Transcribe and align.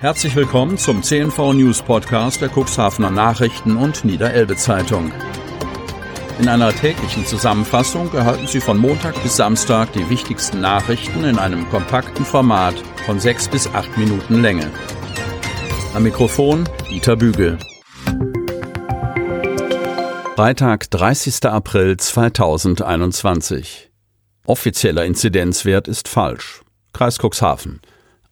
Herzlich 0.00 0.34
willkommen 0.34 0.78
zum 0.78 1.02
CNV 1.02 1.52
News 1.52 1.82
Podcast 1.82 2.40
der 2.40 2.48
Cuxhavener 2.48 3.10
Nachrichten 3.10 3.76
und 3.76 4.02
Niederelbe 4.02 4.56
Zeitung. 4.56 5.12
In 6.38 6.48
einer 6.48 6.72
täglichen 6.72 7.26
Zusammenfassung 7.26 8.10
erhalten 8.14 8.46
Sie 8.46 8.62
von 8.62 8.78
Montag 8.78 9.22
bis 9.22 9.36
Samstag 9.36 9.92
die 9.92 10.08
wichtigsten 10.08 10.62
Nachrichten 10.62 11.24
in 11.24 11.38
einem 11.38 11.68
kompakten 11.68 12.24
Format 12.24 12.76
von 13.04 13.20
sechs 13.20 13.46
bis 13.46 13.66
acht 13.66 13.94
Minuten 13.98 14.40
Länge. 14.40 14.70
Am 15.92 16.02
Mikrofon 16.02 16.66
Dieter 16.88 17.16
Bügel. 17.16 17.58
Freitag, 20.34 20.90
30. 20.92 21.44
April 21.44 21.98
2021. 21.98 23.90
Offizieller 24.46 25.04
Inzidenzwert 25.04 25.88
ist 25.88 26.08
falsch. 26.08 26.62
Kreis 26.94 27.18
Cuxhaven. 27.18 27.82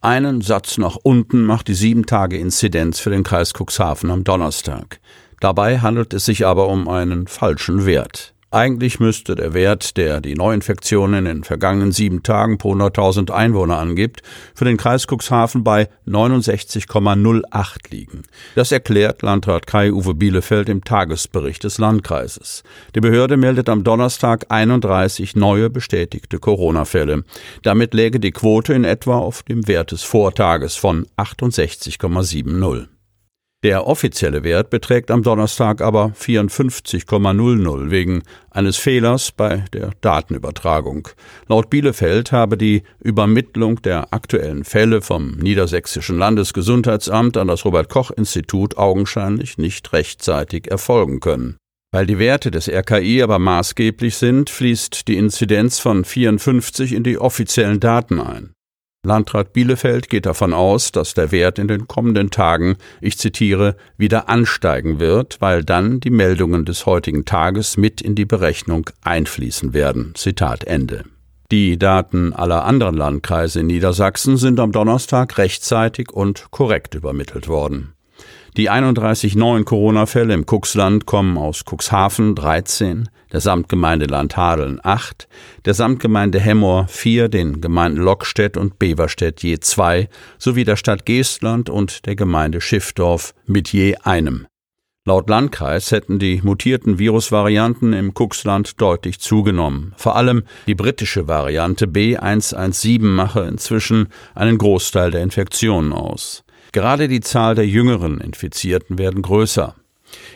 Einen 0.01 0.39
Satz 0.39 0.77
nach 0.77 0.95
unten 0.95 1.43
macht 1.43 1.67
die 1.67 1.75
7-Tage-Inzidenz 1.75 3.01
für 3.01 3.09
den 3.09 3.23
Kreis 3.23 3.51
Cuxhaven 3.53 4.09
am 4.11 4.23
Donnerstag. 4.23 5.01
Dabei 5.41 5.79
handelt 5.79 6.13
es 6.13 6.23
sich 6.23 6.45
aber 6.45 6.69
um 6.69 6.87
einen 6.87 7.27
falschen 7.27 7.85
Wert. 7.85 8.33
Eigentlich 8.51 8.99
müsste 8.99 9.35
der 9.35 9.53
Wert, 9.53 9.95
der 9.95 10.21
die 10.21 10.33
Neuinfektionen 10.33 11.19
in 11.19 11.25
den 11.25 11.43
vergangenen 11.43 11.91
sieben 11.91 12.23
Tagen 12.23 12.57
pro 12.57 12.73
100.000 12.73 13.29
Einwohner 13.29 13.77
angibt, 13.77 14.23
für 14.55 14.65
den 14.65 14.77
Kreis 14.77 15.05
Cuxhaven 15.05 15.63
bei 15.63 15.87
69,08 16.07 17.91
liegen. 17.91 18.23
Das 18.55 18.71
erklärt 18.71 19.21
Landrat 19.21 19.67
Kai-Uwe 19.67 20.15
Bielefeld 20.15 20.67
im 20.67 20.83
Tagesbericht 20.83 21.63
des 21.63 21.77
Landkreises. 21.77 22.63
Die 22.95 23.01
Behörde 23.01 23.37
meldet 23.37 23.69
am 23.69 23.83
Donnerstag 23.83 24.47
31 24.49 25.35
neue 25.35 25.69
bestätigte 25.69 26.39
Corona-Fälle. 26.39 27.25
Damit 27.61 27.93
läge 27.93 28.19
die 28.19 28.31
Quote 28.31 28.73
in 28.73 28.83
etwa 28.83 29.19
auf 29.19 29.43
dem 29.43 29.67
Wert 29.67 29.91
des 29.91 30.01
Vortages 30.01 30.75
von 30.75 31.05
68,70. 31.17 32.87
Der 33.61 33.87
offizielle 33.87 34.45
Wert 34.45 34.69
beträgt 34.69 35.11
am 35.11 35.21
Donnerstag 35.21 35.81
aber 35.81 36.13
54,00 36.17 37.89
wegen 37.89 38.23
eines 38.51 38.77
Fehlers 38.77 39.33
bei 39.33 39.65
der 39.73 39.91
Datenübertragung. 39.99 41.09
Laut 41.49 41.69
Bielefeld 41.69 42.31
habe 42.31 42.55
die 42.57 42.83
Übermittlung 43.03 43.81
der 43.81 44.13
aktuellen 44.13 44.63
Fälle 44.63 45.01
vom 45.01 45.31
Niedersächsischen 45.31 46.17
Landesgesundheitsamt 46.17 47.35
an 47.35 47.49
das 47.49 47.65
Robert 47.65 47.89
Koch 47.89 48.11
Institut 48.11 48.77
augenscheinlich 48.77 49.57
nicht 49.57 49.91
rechtzeitig 49.91 50.71
erfolgen 50.71 51.19
können. 51.19 51.57
Weil 51.91 52.05
die 52.05 52.19
Werte 52.19 52.51
des 52.51 52.69
RKI 52.69 53.23
aber 53.23 53.39
maßgeblich 53.39 54.15
sind, 54.15 54.49
fließt 54.49 55.05
die 55.09 55.17
Inzidenz 55.17 55.79
von 55.79 56.05
54 56.05 56.93
in 56.93 57.03
die 57.03 57.17
offiziellen 57.17 57.81
Daten 57.81 58.21
ein. 58.21 58.53
Landrat 59.09 59.53
Bielefeld 59.53 60.07
geht 60.07 60.27
davon 60.27 60.53
aus, 60.53 60.91
dass 60.91 61.15
der 61.15 61.31
Wert 61.31 61.57
in 61.57 61.67
den 61.67 61.87
kommenden 61.87 62.29
Tagen, 62.29 62.77
ich 63.01 63.17
zitiere, 63.17 63.75
wieder 63.97 64.29
ansteigen 64.29 64.99
wird, 64.99 65.41
weil 65.41 65.63
dann 65.63 65.99
die 65.99 66.11
Meldungen 66.11 66.63
des 66.63 66.85
heutigen 66.85 67.25
Tages 67.25 67.75
mit 67.75 68.01
in 68.01 68.13
die 68.13 68.25
Berechnung 68.25 68.91
einfließen 69.01 69.73
werden. 69.73 70.13
Zitat 70.13 70.63
Ende. 70.63 71.05
Die 71.51 71.79
Daten 71.79 72.33
aller 72.33 72.65
anderen 72.65 72.95
Landkreise 72.95 73.61
in 73.61 73.67
Niedersachsen 73.67 74.37
sind 74.37 74.59
am 74.59 74.71
Donnerstag 74.71 75.39
rechtzeitig 75.39 76.11
und 76.11 76.51
korrekt 76.51 76.93
übermittelt 76.93 77.47
worden. 77.47 77.93
Die 78.57 78.69
31 78.69 79.35
neuen 79.35 79.63
Corona-Fälle 79.63 80.33
im 80.33 80.45
Cuxland 80.45 81.05
kommen 81.05 81.37
aus 81.37 81.63
Cuxhaven 81.69 82.33
13, 82.33 83.07
der 83.31 83.41
Samtgemeinde 83.41 84.07
Landhadeln 84.07 84.79
8, 84.81 85.27
der 85.65 85.75
Samtgemeinde 85.75 86.39
Hemmoor 86.39 86.87
4, 86.87 87.29
den 87.29 87.61
Gemeinden 87.61 88.01
Lockstedt 88.01 88.57
und 88.57 88.79
Beverstedt 88.79 89.43
je 89.43 89.59
2 89.59 90.09
sowie 90.39 90.63
der 90.63 90.77
Stadt 90.77 91.05
Geestland 91.05 91.69
und 91.69 92.07
der 92.07 92.15
Gemeinde 92.15 92.59
Schiffdorf 92.59 93.35
mit 93.45 93.71
je 93.71 93.95
einem. 93.97 94.47
Laut 95.05 95.29
Landkreis 95.29 95.91
hätten 95.91 96.19
die 96.19 96.41
mutierten 96.43 96.99
Virusvarianten 96.99 97.93
im 97.93 98.13
Cuxland 98.13 98.81
deutlich 98.81 99.19
zugenommen. 99.19 99.93
Vor 99.95 100.15
allem 100.15 100.43
die 100.67 100.75
britische 100.75 101.27
Variante 101.27 101.85
B117 101.85 103.01
mache 103.01 103.41
inzwischen 103.41 104.09
einen 104.35 104.57
Großteil 104.57 105.11
der 105.11 105.21
Infektionen 105.21 105.93
aus. 105.93 106.43
Gerade 106.71 107.07
die 107.07 107.21
Zahl 107.21 107.55
der 107.55 107.67
jüngeren 107.67 108.21
Infizierten 108.21 108.97
werden 108.97 109.21
größer. 109.21 109.75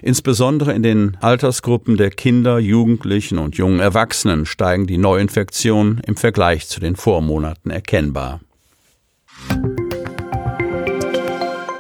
Insbesondere 0.02 0.74
in 0.74 0.84
den 0.84 1.18
Altersgruppen 1.22 1.98
der 1.98 2.10
Kinder, 2.10 2.60
Jugendlichen 2.60 3.38
und 3.38 3.56
jungen 3.56 3.80
Erwachsenen 3.80 4.46
steigen 4.46 4.88
die 4.88 4.98
Neuinfektionen 4.98 6.02
im 6.06 6.16
Vergleich 6.16 6.68
zu 6.68 6.80
den 6.80 6.96
Vormonaten 6.96 7.72
erkennbar. 7.72 8.42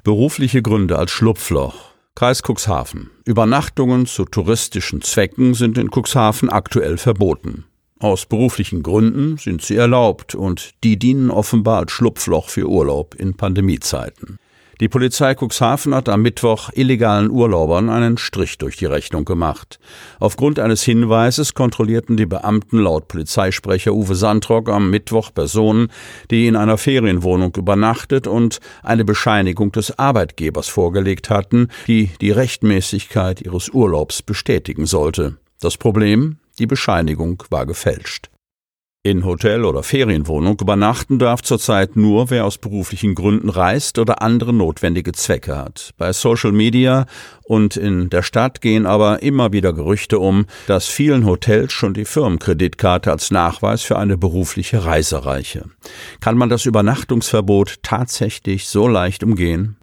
Berufliche 0.03 0.61
Gründe 0.61 0.97
als 0.97 1.11
Schlupfloch. 1.11 1.91
Kreis 2.15 2.41
Cuxhaven. 2.43 3.09
Übernachtungen 3.25 4.05
zu 4.05 4.25
touristischen 4.25 5.01
Zwecken 5.01 5.55
sind 5.55 5.77
in 5.77 5.89
Cuxhaven 5.89 6.49
aktuell 6.49 6.97
verboten. 6.97 7.65
Aus 7.99 8.25
beruflichen 8.25 8.83
Gründen 8.83 9.37
sind 9.37 9.61
sie 9.61 9.77
erlaubt 9.77 10.35
und 10.35 10.71
die 10.83 10.99
dienen 10.99 11.31
offenbar 11.31 11.79
als 11.79 11.93
Schlupfloch 11.93 12.49
für 12.49 12.67
Urlaub 12.67 13.15
in 13.15 13.35
Pandemiezeiten. 13.35 14.37
Die 14.79 14.89
Polizei 14.89 15.35
Cuxhaven 15.35 15.93
hat 15.93 16.09
am 16.09 16.23
Mittwoch 16.23 16.71
illegalen 16.73 17.29
Urlaubern 17.29 17.89
einen 17.89 18.17
Strich 18.17 18.57
durch 18.57 18.75
die 18.75 18.87
Rechnung 18.87 19.23
gemacht. 19.23 19.79
Aufgrund 20.19 20.57
eines 20.57 20.81
Hinweises 20.81 21.53
kontrollierten 21.53 22.17
die 22.17 22.25
Beamten 22.25 22.79
laut 22.79 23.07
Polizeisprecher 23.07 23.93
Uwe 23.93 24.15
Sandrock 24.15 24.69
am 24.69 24.89
Mittwoch 24.89 25.31
Personen, 25.31 25.89
die 26.31 26.47
in 26.47 26.55
einer 26.55 26.79
Ferienwohnung 26.79 27.53
übernachtet 27.55 28.25
und 28.25 28.59
eine 28.81 29.05
Bescheinigung 29.05 29.71
des 29.71 29.97
Arbeitgebers 29.99 30.69
vorgelegt 30.69 31.29
hatten, 31.29 31.67
die 31.87 32.09
die 32.19 32.31
Rechtmäßigkeit 32.31 33.41
ihres 33.41 33.69
Urlaubs 33.69 34.23
bestätigen 34.23 34.87
sollte. 34.87 35.37
Das 35.59 35.77
Problem? 35.77 36.37
Die 36.57 36.67
Bescheinigung 36.67 37.43
war 37.49 37.65
gefälscht. 37.65 38.32
In 39.05 39.25
Hotel 39.25 39.65
oder 39.65 39.83
Ferienwohnung 39.83 40.57
übernachten 40.61 41.19
darf 41.19 41.41
zurzeit 41.41 41.97
nur, 41.97 42.29
wer 42.29 42.45
aus 42.45 42.57
beruflichen 42.57 43.15
Gründen 43.15 43.49
reist 43.49 43.99
oder 43.99 44.21
andere 44.21 44.53
notwendige 44.53 45.11
Zwecke 45.11 45.57
hat. 45.57 45.91
Bei 45.97 46.13
Social 46.13 46.53
Media 46.53 47.05
und 47.43 47.75
in 47.75 48.09
der 48.09 48.21
Stadt 48.21 48.61
gehen 48.61 48.85
aber 48.85 49.21
immer 49.21 49.51
wieder 49.51 49.73
Gerüchte 49.73 50.19
um, 50.19 50.45
dass 50.67 50.87
vielen 50.87 51.25
Hotels 51.25 51.73
schon 51.73 51.93
die 51.93 52.05
Firmenkreditkarte 52.05 53.11
als 53.11 53.29
Nachweis 53.29 53.81
für 53.81 53.99
eine 53.99 54.17
berufliche 54.17 54.85
Reise 54.85 55.25
reiche. 55.25 55.65
Kann 56.21 56.37
man 56.37 56.47
das 56.47 56.65
Übernachtungsverbot 56.65 57.83
tatsächlich 57.83 58.69
so 58.69 58.87
leicht 58.87 59.21
umgehen? 59.21 59.75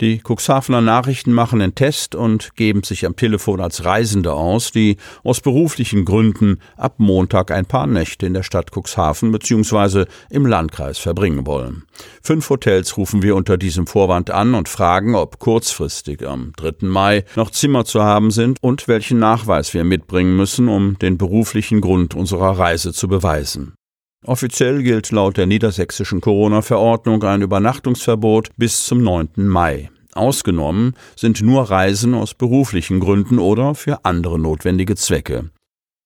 Die 0.00 0.22
Cuxhavener 0.26 0.80
Nachrichten 0.80 1.34
machen 1.34 1.60
einen 1.60 1.74
Test 1.74 2.14
und 2.14 2.56
geben 2.56 2.82
sich 2.82 3.04
am 3.04 3.16
Telefon 3.16 3.60
als 3.60 3.84
Reisende 3.84 4.32
aus, 4.32 4.72
die 4.72 4.96
aus 5.24 5.42
beruflichen 5.42 6.06
Gründen 6.06 6.58
ab 6.78 6.94
Montag 6.96 7.50
ein 7.50 7.66
paar 7.66 7.86
Nächte 7.86 8.24
in 8.24 8.32
der 8.32 8.42
Stadt 8.42 8.70
Cuxhaven 8.74 9.30
bzw. 9.30 10.06
im 10.30 10.46
Landkreis 10.46 10.98
verbringen 10.98 11.46
wollen. 11.46 11.84
Fünf 12.22 12.48
Hotels 12.48 12.96
rufen 12.96 13.22
wir 13.22 13.36
unter 13.36 13.58
diesem 13.58 13.86
Vorwand 13.86 14.30
an 14.30 14.54
und 14.54 14.70
fragen, 14.70 15.14
ob 15.14 15.38
kurzfristig 15.38 16.26
am 16.26 16.52
3. 16.56 16.86
Mai 16.86 17.24
noch 17.36 17.50
Zimmer 17.50 17.84
zu 17.84 18.02
haben 18.02 18.30
sind 18.30 18.56
und 18.62 18.88
welchen 18.88 19.18
Nachweis 19.18 19.74
wir 19.74 19.84
mitbringen 19.84 20.34
müssen, 20.34 20.68
um 20.68 20.98
den 20.98 21.18
beruflichen 21.18 21.82
Grund 21.82 22.14
unserer 22.14 22.58
Reise 22.58 22.94
zu 22.94 23.06
beweisen. 23.06 23.74
Offiziell 24.26 24.82
gilt 24.82 25.10
laut 25.12 25.38
der 25.38 25.46
niedersächsischen 25.46 26.20
Corona-Verordnung 26.20 27.22
ein 27.24 27.40
Übernachtungsverbot 27.40 28.50
bis 28.56 28.84
zum 28.84 29.02
9. 29.02 29.30
Mai. 29.36 29.90
Ausgenommen 30.12 30.94
sind 31.16 31.40
nur 31.40 31.70
Reisen 31.70 32.14
aus 32.14 32.34
beruflichen 32.34 33.00
Gründen 33.00 33.38
oder 33.38 33.74
für 33.74 34.04
andere 34.04 34.38
notwendige 34.38 34.94
Zwecke. 34.96 35.50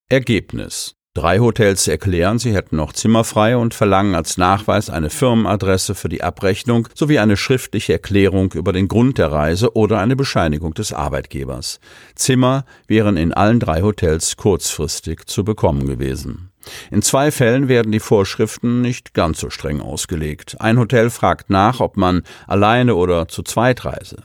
Ergebnis 0.08 0.94
Drei 1.16 1.38
Hotels 1.38 1.86
erklären, 1.86 2.40
sie 2.40 2.52
hätten 2.52 2.74
noch 2.74 2.92
Zimmer 2.92 3.22
frei 3.22 3.56
und 3.56 3.72
verlangen 3.72 4.16
als 4.16 4.36
Nachweis 4.36 4.90
eine 4.90 5.10
Firmenadresse 5.10 5.94
für 5.94 6.08
die 6.08 6.24
Abrechnung 6.24 6.88
sowie 6.92 7.20
eine 7.20 7.36
schriftliche 7.36 7.92
Erklärung 7.92 8.52
über 8.54 8.72
den 8.72 8.88
Grund 8.88 9.18
der 9.18 9.30
Reise 9.30 9.76
oder 9.76 10.00
eine 10.00 10.16
Bescheinigung 10.16 10.74
des 10.74 10.92
Arbeitgebers. 10.92 11.78
Zimmer 12.16 12.64
wären 12.88 13.16
in 13.16 13.32
allen 13.32 13.60
drei 13.60 13.82
Hotels 13.82 14.36
kurzfristig 14.36 15.26
zu 15.26 15.44
bekommen 15.44 15.86
gewesen. 15.86 16.50
In 16.90 17.02
zwei 17.02 17.30
Fällen 17.30 17.68
werden 17.68 17.92
die 17.92 18.00
Vorschriften 18.00 18.80
nicht 18.80 19.14
ganz 19.14 19.40
so 19.40 19.50
streng 19.50 19.80
ausgelegt. 19.80 20.56
Ein 20.60 20.78
Hotel 20.78 21.10
fragt 21.10 21.50
nach, 21.50 21.80
ob 21.80 21.96
man 21.96 22.22
alleine 22.46 22.94
oder 22.94 23.28
zu 23.28 23.42
zweit 23.42 23.84
reise. 23.84 24.16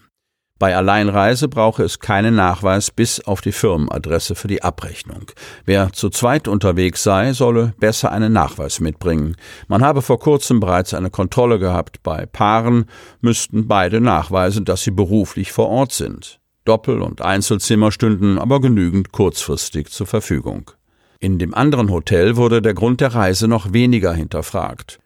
Bei 0.60 0.76
Alleinreise 0.76 1.48
brauche 1.48 1.84
es 1.84 2.00
keinen 2.00 2.36
Nachweis 2.36 2.92
bis 2.92 3.22
auf 3.22 3.40
die 3.40 3.54
Firmenadresse 3.54 4.36
für 4.36 4.50
die 4.50 4.62
Abrechnung. 4.62 5.32
Wer 5.64 5.94
zu 5.94 6.10
zweit 6.10 6.50
unterwegs 6.50 7.02
sei, 7.02 7.32
solle 7.32 7.74
besser 7.80 8.12
einen 8.12 8.34
Nachweis 8.34 8.82
mitbringen. 8.82 9.38
Man 9.70 9.86
habe 9.86 10.02
vor 10.02 10.20
kurzem 10.20 10.60
bereits 10.60 10.94
eine 10.94 11.10
Kontrolle 11.10 11.60
gehabt. 11.60 12.04
Bei 12.04 12.26
Paaren 12.26 12.88
müssten 13.22 13.70
beide 13.70 14.02
nachweisen, 14.02 14.66
dass 14.66 14.84
sie 14.84 14.92
beruflich 14.92 15.54
vor 15.54 15.70
Ort 15.70 15.94
sind. 15.94 16.42
Doppel- 16.66 17.02
und 17.02 17.22
Einzelzimmer 17.22 17.94
stünden 17.94 18.38
aber 18.38 18.60
genügend 18.60 19.14
kurzfristig 19.14 19.90
zur 19.90 20.08
Verfügung. 20.08 20.72
In 21.22 21.38
dem 21.38 21.54
anderen 21.54 21.92
Hotel 21.92 22.38
wurde 22.38 22.62
der 22.62 22.74
Grund 22.74 23.02
der 23.02 23.14
Reise 23.14 23.50
noch 23.50 23.74
weniger 23.74 24.14
hinterfragt. 24.14 25.00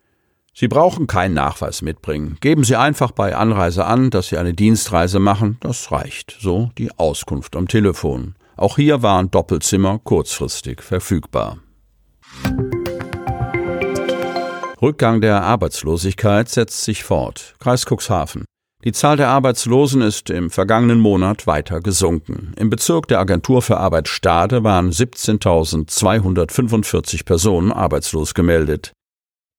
Sie 0.54 0.68
brauchen 0.68 1.07
keinen 1.07 1.33
Nachweis 1.33 1.81
mitbringen. 1.81 2.38
Geben 2.39 2.63
Sie 2.63 2.75
einfach 2.75 3.10
bei 3.10 3.36
Anreise 3.36 3.86
an, 3.86 4.12
dass 4.12 4.27
Sie 4.27 4.38
eine 4.38 4.54
Dienstreise 4.54 5.18
machen. 5.18 5.57
Das 5.62 5.92
reicht. 5.92 6.38
So 6.39 6.69
die 6.77 6.92
Auskunft 7.00 7.56
am 7.56 7.68
Telefon. 7.68 8.36
Auch 8.56 8.75
hier 8.75 9.01
waren 9.01 9.31
Doppelzimmer 9.31 10.00
kurzfristig 10.04 10.83
verfügbar. 10.83 11.57
Rückgang 14.80 15.21
der 15.21 15.42
Arbeitslosigkeit 15.42 16.48
setzt 16.48 16.83
sich 16.83 17.04
fort. 17.04 17.56
Kreis 17.57 17.88
Cuxhaven. 17.88 18.45
Die 18.83 18.91
Zahl 18.91 19.15
der 19.15 19.30
Arbeitslosen 19.30 20.01
ist 20.01 20.30
im 20.30 20.50
vergangenen 20.50 21.00
Monat 21.00 21.47
weiter 21.47 21.80
gesunken. 21.80 22.51
Im 22.57 22.69
Bezirk 22.69 23.07
der 23.07 23.19
Agentur 23.19 23.62
für 23.62 23.77
Arbeit 23.77 24.09
Stade 24.09 24.65
waren 24.65 24.91
17.245 24.91 27.24
Personen 27.24 27.71
arbeitslos 27.71 28.33
gemeldet. 28.33 28.91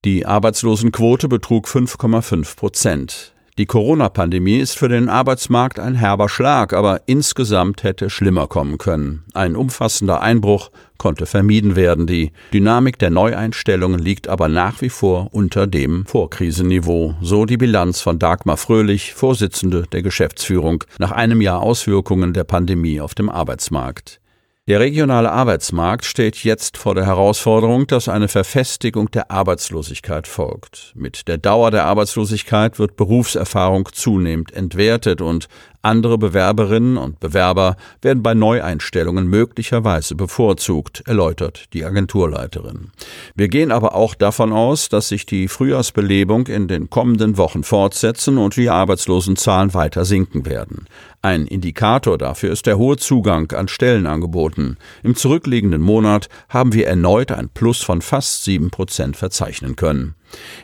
Die 0.04 0.26
Arbeitslosenquote 0.26 1.28
betrug 1.28 1.66
5,5 1.66 2.56
Prozent. 2.56 3.33
Die 3.56 3.66
Corona-Pandemie 3.66 4.58
ist 4.58 4.76
für 4.76 4.88
den 4.88 5.08
Arbeitsmarkt 5.08 5.78
ein 5.78 5.94
herber 5.94 6.28
Schlag, 6.28 6.72
aber 6.72 7.02
insgesamt 7.06 7.84
hätte 7.84 8.10
schlimmer 8.10 8.48
kommen 8.48 8.78
können. 8.78 9.22
Ein 9.32 9.54
umfassender 9.54 10.20
Einbruch 10.22 10.72
konnte 10.98 11.24
vermieden 11.24 11.76
werden. 11.76 12.08
Die 12.08 12.32
Dynamik 12.52 12.98
der 12.98 13.10
Neueinstellungen 13.10 14.00
liegt 14.00 14.26
aber 14.26 14.48
nach 14.48 14.80
wie 14.80 14.88
vor 14.88 15.28
unter 15.30 15.68
dem 15.68 16.04
Vorkrisenniveau. 16.04 17.14
So 17.22 17.44
die 17.44 17.56
Bilanz 17.56 18.00
von 18.00 18.18
Dagmar 18.18 18.56
Fröhlich, 18.56 19.14
Vorsitzende 19.14 19.84
der 19.92 20.02
Geschäftsführung, 20.02 20.82
nach 20.98 21.12
einem 21.12 21.40
Jahr 21.40 21.60
Auswirkungen 21.60 22.32
der 22.32 22.42
Pandemie 22.42 23.00
auf 23.00 23.14
dem 23.14 23.30
Arbeitsmarkt. 23.30 24.20
Der 24.66 24.80
regionale 24.80 25.30
Arbeitsmarkt 25.30 26.06
steht 26.06 26.42
jetzt 26.42 26.78
vor 26.78 26.94
der 26.94 27.04
Herausforderung, 27.04 27.86
dass 27.86 28.08
eine 28.08 28.28
Verfestigung 28.28 29.10
der 29.10 29.30
Arbeitslosigkeit 29.30 30.26
folgt. 30.26 30.92
Mit 30.94 31.28
der 31.28 31.36
Dauer 31.36 31.70
der 31.70 31.84
Arbeitslosigkeit 31.84 32.78
wird 32.78 32.96
Berufserfahrung 32.96 33.90
zunehmend 33.92 34.52
entwertet 34.54 35.20
und 35.20 35.48
andere 35.84 36.18
Bewerberinnen 36.18 36.96
und 36.96 37.20
Bewerber 37.20 37.76
werden 38.02 38.22
bei 38.22 38.34
Neueinstellungen 38.34 39.26
möglicherweise 39.26 40.14
bevorzugt, 40.14 41.02
erläutert 41.06 41.72
die 41.72 41.84
Agenturleiterin. 41.84 42.90
Wir 43.34 43.48
gehen 43.48 43.70
aber 43.70 43.94
auch 43.94 44.14
davon 44.14 44.52
aus, 44.52 44.88
dass 44.88 45.08
sich 45.08 45.26
die 45.26 45.48
Frühjahrsbelebung 45.48 46.46
in 46.46 46.68
den 46.68 46.90
kommenden 46.90 47.36
Wochen 47.36 47.64
fortsetzen 47.64 48.38
und 48.38 48.56
die 48.56 48.70
Arbeitslosenzahlen 48.70 49.74
weiter 49.74 50.04
sinken 50.04 50.46
werden. 50.46 50.86
Ein 51.22 51.46
Indikator 51.46 52.18
dafür 52.18 52.52
ist 52.52 52.66
der 52.66 52.76
hohe 52.76 52.96
Zugang 52.96 53.50
an 53.52 53.68
Stellenangeboten. 53.68 54.76
Im 55.02 55.16
zurückliegenden 55.16 55.80
Monat 55.80 56.28
haben 56.48 56.74
wir 56.74 56.86
erneut 56.86 57.32
ein 57.32 57.48
Plus 57.48 57.82
von 57.82 58.02
fast 58.02 58.44
sieben 58.44 58.70
Prozent 58.70 59.16
verzeichnen 59.16 59.74
können. 59.74 60.14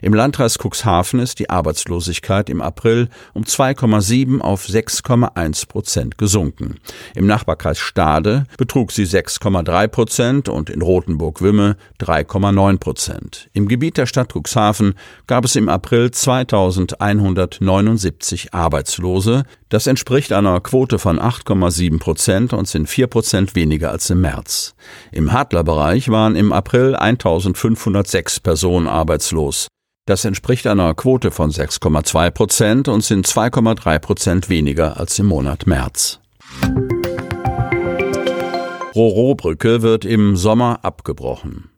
Im 0.03 0.15
Landkreis 0.15 0.59
Cuxhaven 0.59 1.21
ist 1.21 1.39
die 1.39 1.51
Arbeitslosigkeit 1.51 2.51
im 2.51 2.61
April 2.61 3.09
um 3.35 3.45
2,7 3.45 4.41
auf 4.41 4.67
6,1 4.67 5.69
Prozent 5.69 6.19
gesunken. 6.19 6.81
Im 7.15 7.27
Nachbarkreis 7.27 7.79
Stade 7.79 8.47
betrug 8.57 8.91
sie 8.93 9.05
6,3 9.05 9.89
Prozent 9.89 10.49
und 10.49 10.71
in 10.71 10.81
Rothenburg-Wümme 10.83 11.77
3,9 12.01 12.79
Prozent. 12.79 13.49
Im 13.53 13.69
Gebiet 13.69 13.97
der 13.97 14.07
Stadt 14.07 14.35
Cuxhaven 14.35 14.95
gab 15.27 15.45
es 15.45 15.57
im 15.57 15.69
April 15.69 16.11
2179 16.11 18.55
Arbeitslose. 18.55 19.45
Das 19.71 19.87
entspricht 19.87 20.33
einer 20.33 20.61
Quote 20.61 20.99
von 20.99 21.21
8,7 21.21 22.01
Prozent 22.01 22.53
und 22.53 22.67
sind 22.67 22.89
4 22.89 23.07
Prozent 23.07 23.55
weniger 23.55 23.93
als 23.93 24.11
im 24.11 24.21
März. 24.21 24.75
Im 25.13 25.33
Hadlerbereich 25.33 26.09
waren 26.09 26.35
im 26.35 26.53
April 26.53 26.97
1506 26.97 28.41
Personen 28.41 28.89
arbeitslos. 28.89 29.69
Das 30.07 30.25
entspricht 30.25 30.67
einer 30.67 30.93
Quote 30.95 31.31
von 31.31 31.53
6,2 31.53 32.31
Prozent 32.33 32.89
und 32.89 33.05
sind 33.05 33.29
2,3 33.29 33.99
Prozent 34.01 34.49
weniger 34.49 34.99
als 34.99 35.17
im 35.21 35.27
Monat 35.27 35.69
März. 35.69 36.19
Roro-Brücke 38.97 39.83
wird 39.83 40.05
im 40.05 40.35
Sommer 40.35 40.81
abgebrochen. 40.83 41.70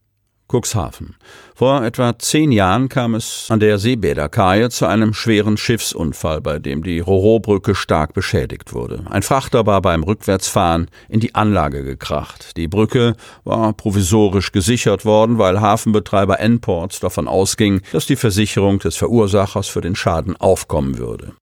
Cuxhaven. 0.53 1.17
Vor 1.55 1.83
etwa 1.83 2.19
zehn 2.19 2.53
Jahren 2.53 2.89
kam 2.89 3.15
es 3.15 3.47
an 3.49 3.61
der 3.61 3.79
Seebäderkaje 3.79 4.69
zu 4.69 4.87
einem 4.87 5.15
schweren 5.15 5.57
Schiffsunfall, 5.57 6.43
bei 6.43 6.59
dem 6.59 6.83
die 6.83 7.01
Roro-Brücke 7.01 7.75
stark 7.75 8.13
beschädigt 8.13 8.75
wurde. 8.75 9.05
Ein 9.09 9.23
Frachter 9.23 9.65
war 9.65 9.81
beim 9.81 10.03
Rückwärtsfahren 10.03 10.89
in 11.09 11.21
die 11.21 11.35
Anlage 11.35 11.85
gekracht. 11.85 12.57
Die 12.57 12.69
Brücke 12.69 13.15
war 13.45 13.73
provisorisch 13.73 14.53
gesichert 14.53 15.05
worden, 15.05 15.39
weil 15.39 15.61
Hafenbetreiber 15.61 16.39
N-Ports 16.39 17.01
davon 17.01 17.29
ausging, 17.29 17.81
dass 17.93 18.07
die 18.07 18.17
Versicherung 18.17 18.79
des 18.79 18.97
Verursachers 18.97 19.69
für 19.69 19.81
den 19.81 19.97
Schaden 19.97 20.37
aufkommen 20.37 20.99
würde. 20.99 21.33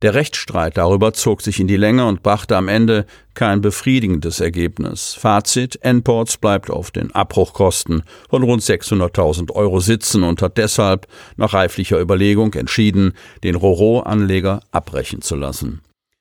Der 0.00 0.14
Rechtsstreit 0.14 0.76
darüber 0.76 1.12
zog 1.12 1.42
sich 1.42 1.58
in 1.58 1.66
die 1.66 1.76
Länge 1.76 2.06
und 2.06 2.22
brachte 2.22 2.56
am 2.56 2.68
Ende 2.68 3.04
kein 3.34 3.60
befriedigendes 3.60 4.38
Ergebnis. 4.38 5.14
Fazit, 5.14 5.76
N-Ports 5.82 6.36
bleibt 6.36 6.70
auf 6.70 6.92
den 6.92 7.12
Abbruchkosten 7.12 8.04
von 8.30 8.44
rund 8.44 8.62
600.000 8.62 9.50
Euro 9.50 9.80
sitzen 9.80 10.22
und 10.22 10.40
hat 10.40 10.56
deshalb 10.56 11.08
nach 11.36 11.52
reiflicher 11.52 12.00
Überlegung 12.00 12.54
entschieden, 12.54 13.14
den 13.42 13.56
Roro-Anleger 13.56 14.60
abbrechen 14.70 15.20
zu 15.20 15.34
lassen. 15.34 15.80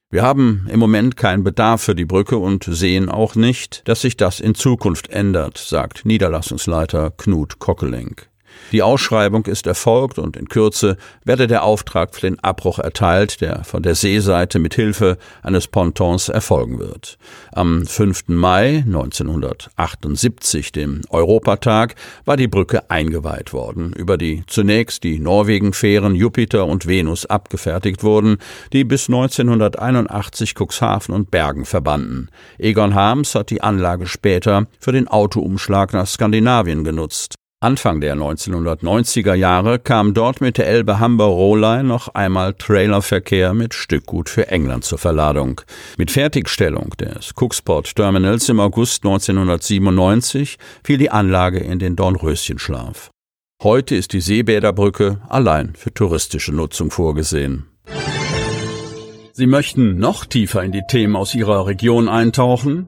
Wir 0.09 0.23
haben 0.23 0.67
im 0.71 0.79
Moment 0.79 1.15
keinen 1.15 1.43
Bedarf 1.43 1.83
für 1.83 1.93
die 1.93 2.05
Brücke 2.05 2.37
und 2.37 2.63
sehen 2.63 3.09
auch 3.09 3.35
nicht, 3.35 3.87
dass 3.87 4.01
sich 4.01 4.17
das 4.17 4.39
in 4.39 4.55
Zukunft 4.55 5.09
ändert, 5.09 5.59
sagt 5.59 6.03
Niederlassungsleiter 6.03 7.11
Knut 7.11 7.59
Kockelenk. 7.59 8.27
Die 8.71 8.83
Ausschreibung 8.83 9.45
ist 9.45 9.65
erfolgt 9.65 10.19
und 10.19 10.35
in 10.35 10.49
Kürze 10.49 10.97
werde 11.23 11.47
der 11.47 11.63
Auftrag 11.63 12.13
für 12.13 12.21
den 12.21 12.39
Abbruch 12.43 12.79
erteilt, 12.79 13.39
der 13.39 13.63
von 13.63 13.81
der 13.81 13.95
Seeseite 13.95 14.59
mit 14.59 14.73
Hilfe 14.73 15.17
eines 15.41 15.67
Pontons 15.67 16.27
erfolgen 16.27 16.79
wird. 16.79 17.17
Am 17.53 17.85
5. 17.85 18.27
Mai 18.27 18.83
1978, 18.85 20.73
dem 20.73 21.01
Europatag, 21.09 21.95
war 22.25 22.35
die 22.35 22.49
Brücke 22.49 22.89
eingeweiht 22.91 23.53
worden, 23.53 23.93
über 23.93 24.17
die 24.17 24.43
zunächst 24.47 25.03
die 25.03 25.19
Norwegen-Fähren 25.19 26.13
Jupiter 26.13 26.65
und 26.65 26.87
Venus 26.87 27.25
abgefertigt 27.25 28.03
wurden, 28.03 28.37
die 28.73 28.83
bis 28.83 29.07
1981 29.07 30.55
Cuxhaven 30.55 31.15
und 31.15 31.31
Bergen 31.31 31.63
verbanden. 31.63 32.27
Egon 32.57 32.95
Harms 32.95 33.33
hat 33.33 33.49
die 33.49 33.61
Anlage 33.61 34.07
später 34.07 34.67
für 34.79 34.91
den 34.91 35.07
Autoumschlag 35.07 35.93
nach 35.93 36.07
Skandinavien 36.07 36.83
genutzt. 36.83 37.36
Anfang 37.59 38.01
der 38.01 38.15
1990er 38.15 39.33
Jahre 39.33 39.79
kam 39.79 40.13
dort 40.13 40.41
mit 40.41 40.59
der 40.59 40.67
Elbe 40.67 40.99
Humber 40.99 41.25
Rohline 41.25 41.85
noch 41.85 42.09
einmal 42.09 42.53
Trailerverkehr 42.53 43.55
mit 43.55 43.73
Stückgut 43.73 44.29
für 44.29 44.49
England 44.49 44.83
zur 44.83 44.99
Verladung. 44.99 45.61
Mit 45.97 46.11
Fertigstellung 46.11 46.91
des 46.99 47.33
Cooksport 47.35 47.95
Terminals 47.95 48.47
im 48.49 48.59
August 48.59 49.03
1997 49.03 50.59
fiel 50.83 50.99
die 50.99 51.09
Anlage 51.09 51.57
in 51.57 51.79
den 51.79 51.95
Dornröschenschlaf. 51.95 53.09
Heute 53.63 53.95
ist 53.95 54.13
die 54.13 54.21
Seebäderbrücke 54.21 55.21
allein 55.27 55.73
für 55.75 55.91
touristische 55.91 56.53
Nutzung 56.53 56.91
vorgesehen. 56.91 57.65
Sie 59.33 59.47
möchten 59.47 59.97
noch 59.97 60.25
tiefer 60.25 60.61
in 60.61 60.71
die 60.71 60.83
Themen 60.87 61.15
aus 61.15 61.33
Ihrer 61.33 61.65
Region 61.65 62.07
eintauchen? 62.07 62.87